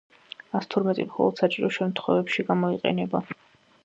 [0.59, 3.23] ასთორმეტი მხოლოდ საჭირო შემთხვევებში გამოიყენება